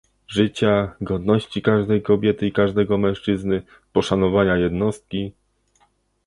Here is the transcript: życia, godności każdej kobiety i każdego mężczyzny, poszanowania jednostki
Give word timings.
życia, 0.27 0.95
godności 1.01 1.61
każdej 1.61 2.01
kobiety 2.01 2.47
i 2.47 2.51
każdego 2.51 2.97
mężczyzny, 2.97 3.61
poszanowania 3.93 4.57
jednostki 4.57 5.31